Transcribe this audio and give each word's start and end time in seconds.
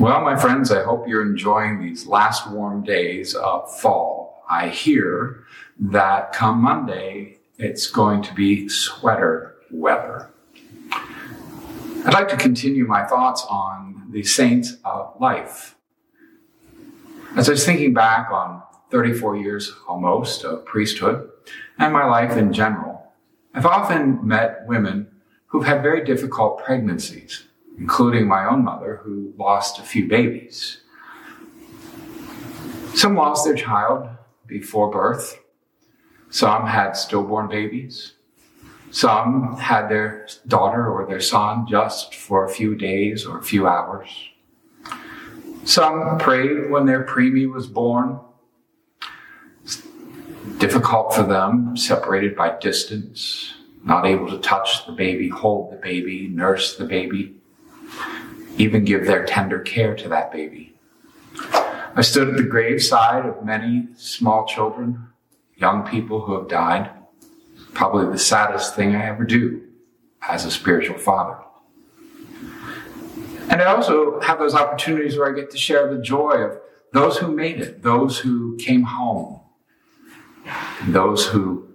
Well, 0.00 0.22
my 0.22 0.34
friends, 0.34 0.72
I 0.72 0.82
hope 0.82 1.06
you're 1.06 1.20
enjoying 1.20 1.78
these 1.78 2.06
last 2.06 2.50
warm 2.50 2.82
days 2.82 3.34
of 3.34 3.70
fall. 3.80 4.42
I 4.48 4.70
hear 4.70 5.44
that 5.78 6.32
come 6.32 6.62
Monday, 6.62 7.36
it's 7.58 7.86
going 7.86 8.22
to 8.22 8.32
be 8.32 8.66
sweater 8.70 9.56
weather. 9.70 10.30
I'd 10.90 12.14
like 12.14 12.28
to 12.28 12.38
continue 12.38 12.86
my 12.86 13.04
thoughts 13.04 13.44
on 13.50 14.06
the 14.10 14.22
saints 14.22 14.78
of 14.86 15.20
life. 15.20 15.76
As 17.36 17.50
I 17.50 17.52
was 17.52 17.66
thinking 17.66 17.92
back 17.92 18.30
on 18.30 18.62
34 18.90 19.36
years 19.36 19.70
almost 19.86 20.44
of 20.44 20.64
priesthood 20.64 21.28
and 21.78 21.92
my 21.92 22.06
life 22.06 22.38
in 22.38 22.54
general, 22.54 23.12
I've 23.52 23.66
often 23.66 24.26
met 24.26 24.66
women 24.66 25.08
who've 25.48 25.66
had 25.66 25.82
very 25.82 26.02
difficult 26.06 26.64
pregnancies 26.64 27.44
including 27.80 28.28
my 28.28 28.44
own 28.46 28.62
mother, 28.62 29.00
who 29.02 29.32
lost 29.38 29.78
a 29.78 29.82
few 29.82 30.06
babies. 30.06 30.82
Some 32.94 33.14
lost 33.16 33.46
their 33.46 33.54
child 33.54 34.06
before 34.46 34.90
birth. 34.90 35.40
Some 36.28 36.66
had 36.66 36.92
stillborn 36.92 37.48
babies. 37.48 38.12
Some 38.90 39.56
had 39.56 39.88
their 39.88 40.28
daughter 40.46 40.92
or 40.92 41.06
their 41.06 41.20
son 41.20 41.66
just 41.66 42.14
for 42.14 42.44
a 42.44 42.50
few 42.50 42.74
days 42.74 43.24
or 43.24 43.38
a 43.38 43.42
few 43.42 43.66
hours. 43.66 44.08
Some 45.64 46.18
prayed 46.18 46.70
when 46.70 46.84
their 46.84 47.04
preemie 47.04 47.50
was 47.50 47.66
born. 47.66 48.20
Difficult 50.58 51.14
for 51.14 51.22
them, 51.22 51.76
separated 51.76 52.36
by 52.36 52.58
distance, 52.58 53.54
not 53.84 54.04
able 54.04 54.28
to 54.28 54.38
touch 54.38 54.84
the 54.86 54.92
baby, 54.92 55.28
hold 55.28 55.72
the 55.72 55.76
baby, 55.76 56.28
nurse 56.28 56.76
the 56.76 56.84
baby 56.84 57.39
even 58.56 58.84
give 58.84 59.06
their 59.06 59.24
tender 59.24 59.58
care 59.60 59.94
to 59.96 60.08
that 60.08 60.32
baby. 60.32 60.74
I 61.96 62.02
stood 62.02 62.28
at 62.28 62.36
the 62.36 62.42
graveside 62.42 63.26
of 63.26 63.44
many 63.44 63.88
small 63.96 64.46
children, 64.46 65.08
young 65.56 65.86
people 65.86 66.20
who 66.20 66.38
have 66.38 66.48
died. 66.48 66.90
Probably 67.74 68.10
the 68.10 68.18
saddest 68.18 68.76
thing 68.76 68.94
I 68.94 69.06
ever 69.06 69.24
do 69.24 69.62
as 70.22 70.44
a 70.44 70.50
spiritual 70.50 70.98
father. 70.98 71.38
And 73.48 73.60
I 73.60 73.64
also 73.64 74.20
have 74.20 74.38
those 74.38 74.54
opportunities 74.54 75.16
where 75.16 75.30
I 75.30 75.34
get 75.34 75.50
to 75.50 75.58
share 75.58 75.92
the 75.92 76.00
joy 76.00 76.32
of 76.32 76.58
those 76.92 77.18
who 77.18 77.32
made 77.32 77.60
it, 77.60 77.82
those 77.82 78.18
who 78.18 78.56
came 78.56 78.82
home, 78.82 79.40
those 80.86 81.26
who 81.26 81.68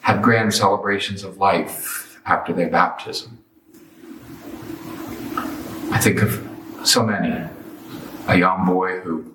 had 0.00 0.22
grand 0.22 0.52
celebrations 0.52 1.22
of 1.24 1.38
life 1.38 2.20
after 2.26 2.52
their 2.52 2.68
baptism. 2.68 3.43
I 5.94 5.98
think 5.98 6.22
of 6.22 6.44
so 6.82 7.06
many. 7.06 7.32
A 8.26 8.36
young 8.36 8.66
boy 8.66 8.98
who 8.98 9.32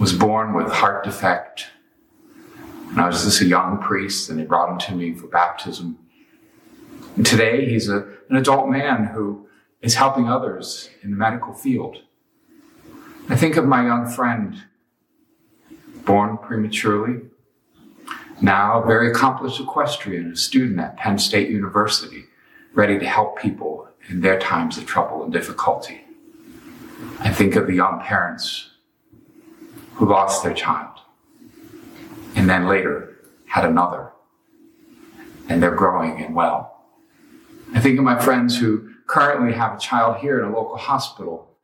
was 0.00 0.12
born 0.12 0.54
with 0.54 0.72
heart 0.72 1.04
defect. 1.04 1.68
And 2.90 3.00
I 3.00 3.06
was 3.06 3.22
just 3.22 3.40
a 3.40 3.46
young 3.46 3.78
priest, 3.78 4.28
and 4.28 4.40
they 4.40 4.44
brought 4.44 4.72
him 4.72 4.78
to 4.78 4.94
me 4.96 5.14
for 5.14 5.28
baptism. 5.28 5.98
And 7.16 7.24
today 7.24 7.70
he's 7.70 7.88
a, 7.88 7.98
an 8.28 8.36
adult 8.36 8.70
man 8.70 9.04
who 9.04 9.46
is 9.80 9.94
helping 9.94 10.28
others 10.28 10.90
in 11.00 11.12
the 11.12 11.16
medical 11.16 11.54
field. 11.54 11.98
I 13.28 13.36
think 13.36 13.56
of 13.56 13.64
my 13.64 13.86
young 13.86 14.10
friend, 14.10 14.64
born 16.04 16.38
prematurely, 16.38 17.20
now 18.40 18.82
a 18.82 18.86
very 18.86 19.12
accomplished 19.12 19.60
equestrian, 19.60 20.32
a 20.32 20.36
student 20.36 20.80
at 20.80 20.96
Penn 20.96 21.18
State 21.18 21.50
University, 21.50 22.24
ready 22.74 22.98
to 22.98 23.06
help 23.06 23.38
people 23.38 23.71
in 24.08 24.20
their 24.20 24.38
times 24.38 24.78
of 24.78 24.86
trouble 24.86 25.22
and 25.22 25.32
difficulty. 25.32 26.02
I 27.20 27.30
think 27.30 27.56
of 27.56 27.66
the 27.66 27.74
young 27.74 28.00
parents 28.00 28.70
who 29.94 30.08
lost 30.08 30.42
their 30.42 30.54
child 30.54 31.00
and 32.34 32.48
then 32.48 32.66
later 32.66 33.16
had 33.46 33.64
another, 33.64 34.12
and 35.48 35.62
they're 35.62 35.74
growing 35.74 36.22
and 36.22 36.34
well. 36.34 36.86
I 37.74 37.80
think 37.80 37.98
of 37.98 38.04
my 38.04 38.18
friends 38.18 38.58
who 38.58 38.90
currently 39.06 39.52
have 39.52 39.76
a 39.76 39.78
child 39.78 40.18
here 40.18 40.38
in 40.38 40.50
a 40.50 40.56
local 40.56 40.76
hospital, 40.76 41.56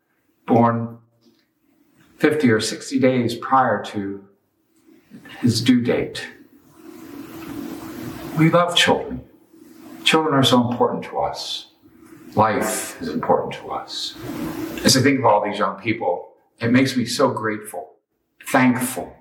born 0.47 0.99
50 2.19 2.51
or 2.51 2.61
60 2.61 2.99
days 2.99 3.35
prior 3.37 3.83
to 3.85 4.27
his 5.41 5.63
due 5.63 5.81
date. 5.81 6.29
We 8.37 8.51
love 8.51 8.77
children. 8.77 9.25
Children 10.05 10.35
are 10.35 10.45
so 10.45 10.69
important 10.71 11.05
to 11.05 11.19
us 11.19 11.68
life 12.39 13.03
is 13.03 13.09
important 13.09 13.53
to 13.53 13.69
us. 13.73 14.17
As 14.85 14.97
I 14.97 15.03
think 15.03 15.19
of 15.19 15.25
all 15.25 15.45
these 15.45 15.59
young 15.59 15.77
people, 15.77 16.35
it 16.61 16.71
makes 16.71 16.97
me 16.97 17.05
so 17.05 17.31
grateful, 17.31 17.97
thankful. 18.47 19.13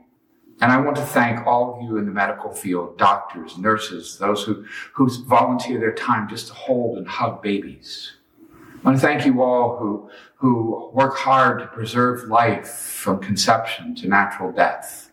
And 0.61 0.71
I 0.71 0.79
want 0.79 0.97
to 0.97 1.03
thank 1.03 1.45
all 1.45 1.75
of 1.75 1.81
you 1.81 1.97
in 1.97 2.05
the 2.05 2.11
medical 2.11 2.51
field, 2.51 2.97
doctors, 2.99 3.57
nurses, 3.57 4.19
those 4.19 4.43
who, 4.43 4.65
who 4.93 5.09
volunteer 5.25 5.79
their 5.79 5.93
time 5.93 6.29
just 6.29 6.47
to 6.47 6.53
hold 6.53 6.99
and 6.99 7.07
hug 7.07 7.41
babies. 7.41 8.13
I 8.53 8.85
want 8.85 8.97
to 8.97 9.01
thank 9.01 9.25
you 9.25 9.41
all 9.41 9.77
who, 9.77 10.09
who 10.35 10.91
work 10.93 11.17
hard 11.17 11.59
to 11.59 11.67
preserve 11.67 12.29
life 12.29 12.69
from 12.69 13.19
conception 13.19 13.95
to 13.95 14.07
natural 14.07 14.51
death. 14.51 15.11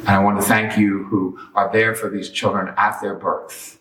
And 0.00 0.08
I 0.08 0.18
want 0.18 0.40
to 0.40 0.46
thank 0.46 0.76
you 0.76 1.04
who 1.04 1.38
are 1.54 1.72
there 1.72 1.94
for 1.94 2.10
these 2.10 2.30
children 2.30 2.74
at 2.76 3.00
their 3.00 3.14
birth 3.14 3.76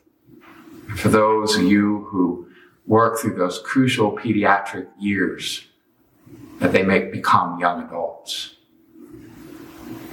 for 0.95 1.09
those 1.09 1.55
of 1.55 1.63
you 1.63 2.07
who 2.09 2.47
work 2.85 3.19
through 3.19 3.35
those 3.35 3.59
crucial 3.59 4.15
pediatric 4.15 4.87
years 4.99 5.65
that 6.59 6.71
they 6.71 6.83
may 6.83 6.99
become 6.99 7.59
young 7.59 7.83
adults. 7.83 8.55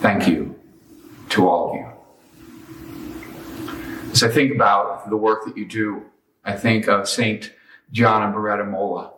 Thank 0.00 0.27
you 0.27 0.59
to 1.31 1.49
all 1.49 1.71
of 1.71 1.77
you. 1.77 1.87
As 4.12 4.22
I 4.22 4.28
think 4.28 4.55
about 4.55 5.09
the 5.09 5.16
work 5.16 5.44
that 5.47 5.56
you 5.56 5.65
do, 5.65 6.05
I 6.44 6.53
think 6.53 6.88
of 6.88 7.09
Saint 7.09 7.53
Gianna 7.93 8.32
Beretta 8.32 8.69
Molla. 8.69 9.12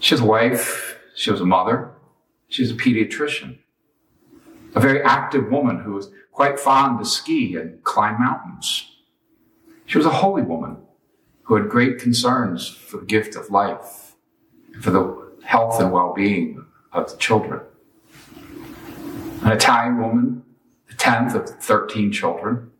She 0.00 0.14
was 0.14 0.20
a 0.20 0.26
wife, 0.26 0.98
she 1.14 1.30
was 1.30 1.40
a 1.40 1.46
mother, 1.46 1.92
she 2.48 2.62
was 2.62 2.70
a 2.70 2.74
pediatrician, 2.74 3.58
a 4.74 4.80
very 4.80 5.02
active 5.02 5.50
woman 5.50 5.80
who 5.80 5.92
was 5.92 6.10
quite 6.32 6.60
fond 6.60 6.98
to 6.98 7.04
ski 7.04 7.56
and 7.56 7.82
climb 7.84 8.20
mountains. 8.20 8.95
She 9.86 9.98
was 9.98 10.06
a 10.06 10.10
holy 10.10 10.42
woman 10.42 10.78
who 11.44 11.54
had 11.54 11.68
great 11.68 11.98
concerns 11.98 12.68
for 12.68 12.98
the 12.98 13.06
gift 13.06 13.36
of 13.36 13.50
life, 13.50 14.16
for 14.80 14.90
the 14.90 15.32
health 15.44 15.80
and 15.80 15.92
well-being 15.92 16.66
of 16.92 17.10
the 17.10 17.16
children. 17.16 17.60
An 19.42 19.52
Italian 19.52 19.98
woman, 19.98 20.42
the 20.88 20.94
10th 20.94 21.34
of 21.34 21.48
13 21.62 22.10
children. 22.10 22.72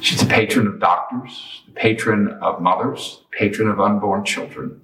She's 0.00 0.18
the 0.18 0.26
patron 0.26 0.66
of 0.66 0.80
doctors, 0.80 1.62
the 1.66 1.72
patron 1.72 2.28
of 2.42 2.60
mothers, 2.60 3.22
patron 3.30 3.68
of 3.68 3.80
unborn 3.80 4.24
children. 4.24 4.80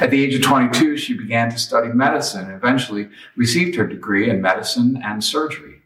At 0.00 0.10
the 0.10 0.24
age 0.24 0.34
of 0.34 0.42
22, 0.42 0.96
she 0.96 1.14
began 1.14 1.50
to 1.50 1.58
study 1.58 1.90
medicine 1.90 2.46
and 2.46 2.54
eventually 2.54 3.08
received 3.36 3.76
her 3.76 3.86
degree 3.86 4.28
in 4.28 4.42
medicine 4.42 5.00
and 5.04 5.22
surgery. 5.22 5.82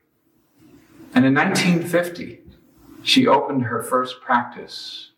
And 1.14 1.26
in 1.26 1.34
1950, 1.34 2.41
she 3.02 3.26
opened 3.26 3.64
her 3.64 3.82
first 3.82 4.20
practice, 4.20 5.10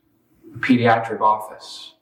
a 0.55 0.59
pediatric 0.59 1.21
office. 1.21 1.95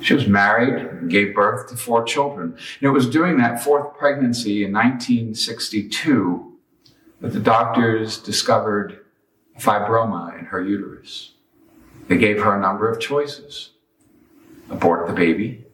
She 0.00 0.14
was 0.14 0.28
married 0.28 0.74
and 0.74 1.10
gave 1.10 1.34
birth 1.34 1.68
to 1.70 1.76
four 1.76 2.04
children. 2.04 2.52
And 2.52 2.82
it 2.82 2.90
was 2.90 3.08
during 3.08 3.38
that 3.38 3.62
fourth 3.62 3.96
pregnancy 3.96 4.64
in 4.64 4.72
1962 4.72 6.56
that 7.20 7.32
the 7.32 7.40
doctors 7.40 8.18
discovered 8.18 9.04
fibroma 9.58 10.38
in 10.38 10.44
her 10.46 10.62
uterus. 10.62 11.32
They 12.06 12.16
gave 12.16 12.40
her 12.42 12.56
a 12.56 12.60
number 12.60 12.88
of 12.90 13.00
choices 13.00 13.70
abort 14.70 15.06
the 15.06 15.14
baby, 15.14 15.64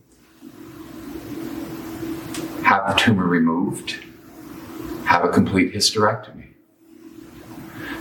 have 2.64 2.88
the 2.88 2.94
tumor 2.94 3.26
removed, 3.26 4.02
have 5.06 5.24
a 5.24 5.28
complete 5.28 5.74
hysterectomy. 5.74 6.43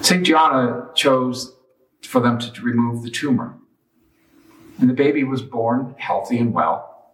St. 0.03 0.25
Gianna 0.25 0.89
chose 0.95 1.55
for 2.01 2.19
them 2.19 2.37
to 2.37 2.61
remove 2.61 3.03
the 3.03 3.09
tumor. 3.09 3.57
And 4.79 4.89
the 4.89 4.93
baby 4.93 5.23
was 5.23 5.41
born 5.41 5.95
healthy 5.97 6.39
and 6.39 6.53
well. 6.53 7.13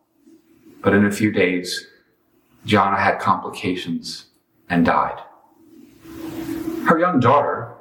But 0.82 0.96
in 0.96 1.06
a 1.06 1.12
few 1.12 1.32
days, 1.32 1.86
Gianna 2.66 2.98
had 2.98 3.20
complications 3.20 4.26
and 4.70 4.88
died. 4.88 5.22
Her 6.88 6.98
young 6.98 7.20
daughter, 7.20 7.76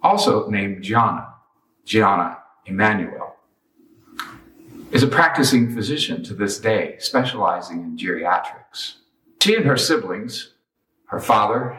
also 0.00 0.48
named 0.48 0.84
Gianna, 0.84 1.34
Gianna 1.84 2.38
Emanuel, 2.66 3.34
is 4.92 5.02
a 5.02 5.08
practicing 5.08 5.74
physician 5.74 6.22
to 6.22 6.34
this 6.34 6.60
day, 6.60 6.94
specializing 7.00 7.82
in 7.82 7.96
geriatrics. 7.96 8.98
She 9.42 9.56
and 9.56 9.64
her 9.64 9.76
siblings, 9.76 10.52
her 11.06 11.18
father, 11.18 11.76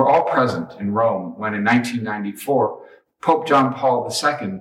were 0.00 0.08
all 0.08 0.22
present 0.22 0.72
in 0.80 0.94
Rome 0.94 1.34
when 1.36 1.52
in 1.52 1.62
1994, 1.62 2.86
Pope 3.20 3.46
John 3.46 3.74
Paul 3.74 4.10
II 4.10 4.60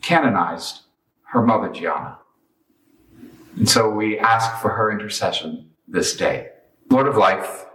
canonized 0.00 0.80
her 1.24 1.42
mother 1.42 1.68
Gianna. 1.68 2.18
And 3.56 3.68
so 3.68 3.90
we 3.90 4.18
ask 4.18 4.62
for 4.62 4.70
her 4.70 4.90
intercession 4.90 5.68
this 5.86 6.16
day. 6.16 6.48
Lord 6.88 7.06
of 7.06 7.18
life, 7.18 7.66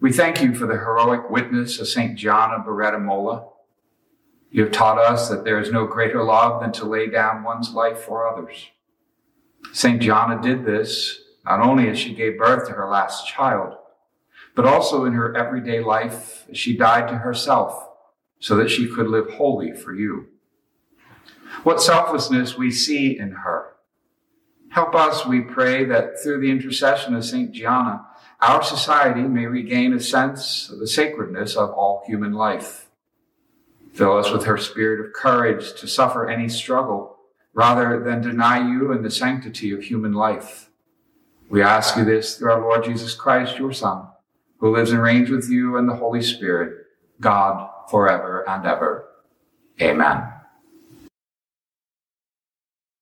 we 0.00 0.10
thank 0.10 0.40
you 0.40 0.54
for 0.54 0.66
the 0.66 0.78
heroic 0.78 1.28
witness 1.28 1.78
of 1.78 1.86
St. 1.86 2.12
Of 2.12 2.64
Beretta 2.64 2.98
Molla. 2.98 3.48
You 4.50 4.62
have 4.62 4.72
taught 4.72 4.98
us 4.98 5.28
that 5.28 5.44
there 5.44 5.60
is 5.60 5.70
no 5.70 5.86
greater 5.86 6.24
love 6.24 6.62
than 6.62 6.72
to 6.72 6.86
lay 6.86 7.10
down 7.10 7.44
one's 7.44 7.72
life 7.72 7.98
for 7.98 8.26
others. 8.26 8.68
St. 9.74 10.00
Gianna 10.00 10.40
did 10.40 10.64
this 10.64 11.20
not 11.44 11.60
only 11.60 11.90
as 11.90 11.98
she 11.98 12.14
gave 12.14 12.38
birth 12.38 12.66
to 12.68 12.72
her 12.72 12.88
last 12.88 13.26
child, 13.26 13.76
but 14.54 14.66
also 14.66 15.04
in 15.04 15.12
her 15.14 15.36
everyday 15.36 15.80
life 15.80 16.44
she 16.52 16.76
died 16.76 17.08
to 17.08 17.18
herself 17.18 17.88
so 18.38 18.56
that 18.56 18.70
she 18.70 18.88
could 18.88 19.06
live 19.06 19.30
wholly 19.30 19.72
for 19.72 19.94
you. 19.94 20.28
What 21.62 21.82
selflessness 21.82 22.56
we 22.56 22.70
see 22.70 23.16
in 23.18 23.32
her. 23.32 23.74
Help 24.70 24.94
us, 24.94 25.26
we 25.26 25.40
pray, 25.40 25.84
that 25.84 26.20
through 26.22 26.40
the 26.40 26.50
intercession 26.50 27.14
of 27.14 27.24
St. 27.24 27.52
Gianna, 27.52 28.06
our 28.40 28.62
society 28.62 29.22
may 29.22 29.46
regain 29.46 29.92
a 29.92 30.00
sense 30.00 30.70
of 30.70 30.78
the 30.80 30.86
sacredness 30.86 31.56
of 31.56 31.70
all 31.70 32.02
human 32.06 32.32
life. 32.32 32.88
Fill 33.92 34.16
us 34.16 34.30
with 34.30 34.44
her 34.44 34.56
spirit 34.56 35.04
of 35.04 35.12
courage 35.12 35.78
to 35.78 35.86
suffer 35.86 36.28
any 36.28 36.48
struggle 36.48 37.18
rather 37.54 38.02
than 38.02 38.22
deny 38.22 38.58
you 38.58 38.90
and 38.90 39.04
the 39.04 39.10
sanctity 39.10 39.72
of 39.72 39.82
human 39.82 40.12
life. 40.12 40.70
We 41.50 41.62
ask 41.62 41.96
you 41.96 42.04
this 42.04 42.38
through 42.38 42.50
our 42.50 42.60
Lord 42.62 42.84
Jesus 42.84 43.14
Christ, 43.14 43.58
your 43.58 43.72
Son, 43.72 44.08
who 44.62 44.74
lives 44.74 44.92
and 44.92 45.02
reigns 45.02 45.28
with 45.28 45.50
you 45.50 45.76
and 45.76 45.88
the 45.88 45.96
Holy 45.96 46.22
Spirit, 46.22 46.86
God, 47.20 47.68
forever 47.90 48.48
and 48.48 48.64
ever. 48.64 49.08
Amen. 49.82 50.31